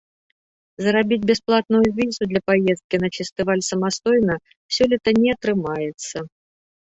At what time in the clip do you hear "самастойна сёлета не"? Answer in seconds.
3.69-5.29